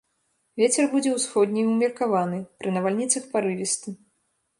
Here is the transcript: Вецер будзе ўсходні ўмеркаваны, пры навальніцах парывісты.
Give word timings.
Вецер 0.59 0.85
будзе 0.93 1.11
ўсходні 1.17 1.65
ўмеркаваны, 1.71 2.39
пры 2.63 2.73
навальніцах 2.79 3.29
парывісты. 3.35 3.95